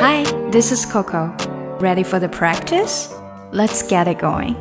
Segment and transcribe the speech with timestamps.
[0.00, 1.34] Hi, this is Coco.
[1.80, 3.12] Ready for the practice?
[3.52, 4.54] Let's get it going.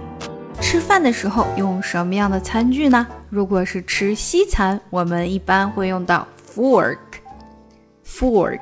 [0.61, 3.05] 吃饭的时候用什么样的餐具呢？
[3.29, 8.59] 如果是吃西餐，我们一般会用到 fork、fork、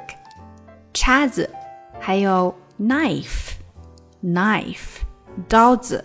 [0.93, 1.49] 叉子，
[1.99, 5.01] 还有 knife、knife、
[5.47, 6.03] 刀子。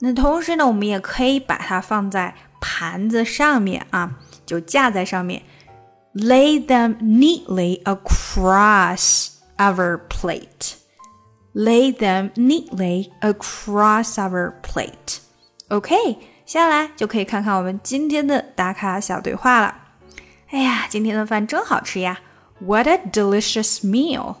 [0.00, 5.42] 那同时呢，我们也可以把它放在盘子上面啊，就架在上面。
[6.15, 10.75] Lay them neatly across our plate.
[11.53, 15.19] Lay them neatly across our plate.
[15.69, 16.17] Okay.
[16.45, 19.75] 下来就可以看看我们今天的打卡小对话了。
[20.49, 22.19] 哎呀，今天的饭真好吃呀！
[22.59, 24.35] What a delicious meal！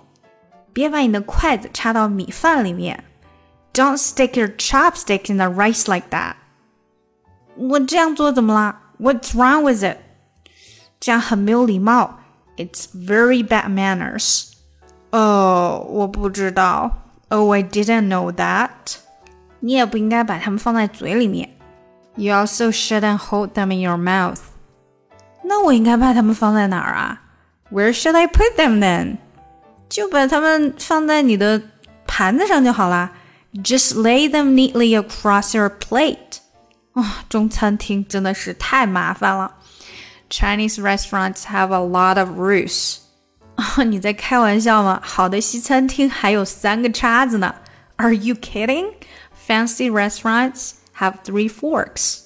[0.73, 3.05] 别把你的筷子插到米饭里面。
[3.73, 6.33] Don't stick your chopstick in the rice like that。
[7.55, 8.79] 我这样做怎么了？
[8.99, 9.97] What's wrong with it？
[10.99, 12.19] 这样很没有礼貌。
[12.57, 14.51] It's very bad manners。
[15.11, 16.97] 哦，我不知道。
[17.29, 18.69] Oh, I didn't know that。
[19.61, 21.49] 你也不应该把它们放在嘴里面。
[22.15, 24.39] you also shouldn't hold them in your mouth.
[25.43, 27.21] 那我应该把它们放在哪儿啊？
[27.71, 29.17] Where should I put them then?
[29.89, 31.61] 就把它们放在你的
[32.05, 33.13] 盘子上就好啦。
[33.53, 36.39] Just lay them neatly across your plate.
[36.93, 39.55] 啊，中餐厅真的是太麻烦了。
[40.29, 42.99] Chinese restaurants have a lot of rules.
[43.55, 44.99] 啊，你在开玩笑吗？
[45.03, 47.55] 好的西餐厅还有三个叉子呢。
[47.97, 48.93] Are you kidding?
[49.47, 52.21] Fancy restaurants have three forks.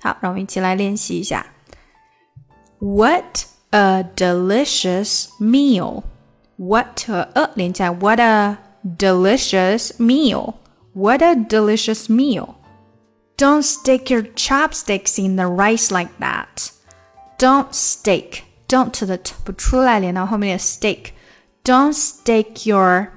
[0.00, 1.46] 好，让我们一起来练习一下。
[2.78, 6.04] What a delicious meal!
[6.56, 10.54] What a 呃连起来，What a delicious meal!
[10.94, 12.54] What a delicious meal!
[13.36, 16.72] Don't stick your chopsticks in the rice like that.
[17.38, 18.42] Don't stick.
[18.68, 21.12] Don't 的 t 不出来，连到后面的 stick.
[21.64, 23.08] Don't stick your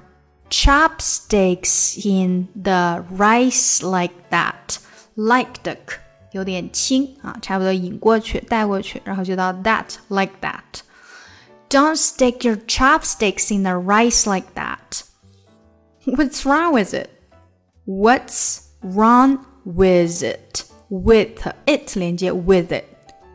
[0.50, 4.78] chopsticks in the rice like that.
[5.16, 5.96] like 的 k
[6.32, 15.02] 有点轻啊，差不多引过去、带过去，然后就到 that like that。Don't stick your chopsticks in the rice like that.
[16.04, 17.10] What's wrong with it?
[17.86, 20.64] What's wrong with it?
[20.88, 22.84] With it 连接 with it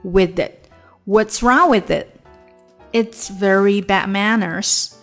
[0.03, 0.62] with it.
[1.05, 2.19] What's wrong with it?
[2.91, 4.95] It's very bad manners.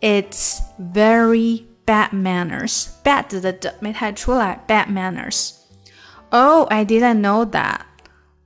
[0.00, 2.88] It's very bad manners.
[3.04, 7.80] Bad 的的没太出来，bad manners。Oh, I didn't know that.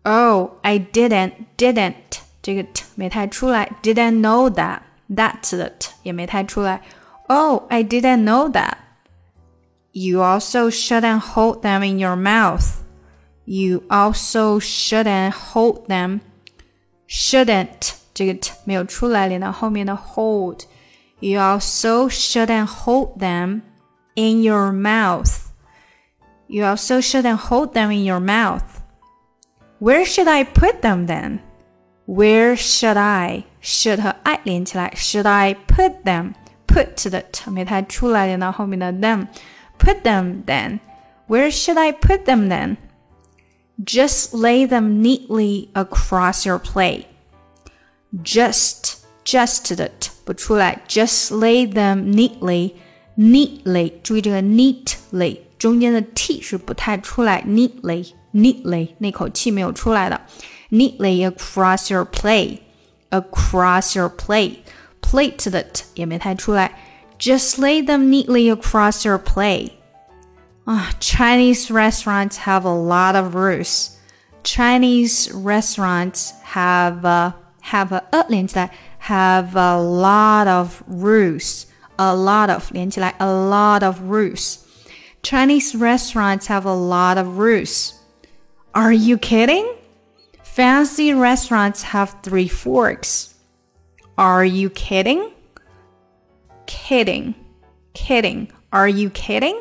[0.04, 4.80] Oh, I didn't didn't 这个 t 没太出来，didn't know that
[5.10, 6.82] that 的 t 也没太出来。
[7.28, 8.74] Oh, I didn't know that.
[9.92, 12.78] You also shouldn't hold them in your mouth.
[13.44, 16.20] You also shouldn't hold them.
[17.08, 20.60] Shouldn't 这个 t 没有出来，连到后面的 hold.
[21.20, 23.62] You also shouldn't hold them
[24.14, 25.48] in your mouth.
[26.46, 28.62] You also shouldn't hold them in your mouth.
[29.80, 31.40] Where should I put them then?
[32.06, 33.44] Where should I?
[33.62, 34.92] Should 和 I 连起来。
[34.96, 36.34] Should I put them?
[36.66, 40.78] put 的 t 没太出来，连到后面的 them。Put them then.
[41.28, 42.76] Where should I put them then?
[43.84, 47.04] Just lay them neatly across your plate.
[48.22, 52.72] Just just 的 t 不出来，just lay them neatly
[53.16, 53.92] neatly。
[54.02, 60.20] 注意这个 neatly 中间的 t 是不太出来，neatly neatly 那口气没有出来的。
[60.70, 62.60] Neatly across your plate
[63.10, 64.58] across your plate
[65.00, 66.78] plate 的 t 也没太出来。
[67.18, 69.72] Just lay them neatly across your plate.
[70.66, 73.98] Uh, Chinese restaurants have a lot of rules.
[74.42, 81.64] Chinese restaurants have uh, have a 呃连起来 have a lot of rules.
[81.96, 84.58] A lot of 连起来 a lot of rules.
[85.22, 87.94] Chinese restaurants have a lot of rules.
[88.72, 89.66] Are you kidding?
[90.42, 93.34] Fancy restaurants have three forks.
[94.16, 95.30] Are you kidding?
[96.66, 97.34] Kidding.
[97.94, 98.48] Kidding.
[98.72, 99.60] Are you kidding?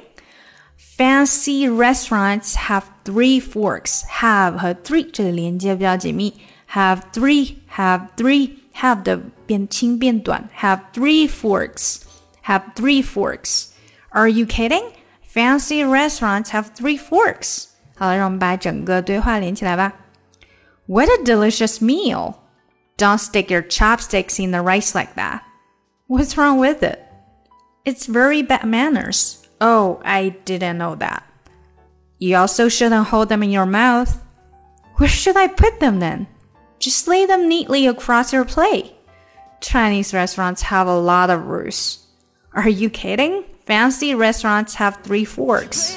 [0.94, 4.04] Fancy restaurants have three forks.
[4.22, 6.34] Have 和 three 这里连接比较紧密。
[6.72, 10.50] Have three, have three, have 的变轻变短。
[10.60, 12.02] Have three forks.
[12.46, 13.68] Have three forks.
[14.10, 14.92] Are you kidding?
[15.32, 17.66] Fancy restaurants have three forks.
[17.96, 19.94] 好了，让我们把整个对话连起来吧。
[20.88, 22.36] What a delicious meal!
[22.98, 25.42] Don't stick your chopsticks in the rice like that.
[26.08, 27.00] What's wrong with it?
[27.86, 29.36] It's very bad manners.
[29.67, 31.25] Oh, I didn't know that.
[32.19, 34.23] You also shouldn't hold them in your mouth.
[34.97, 36.27] Where should I put them then?
[36.79, 38.93] Just lay them neatly across your plate.
[39.63, 42.07] Chinese restaurants have a lot of rules.
[42.53, 43.43] Are you kidding?
[43.65, 45.97] Fancy restaurants have three forks.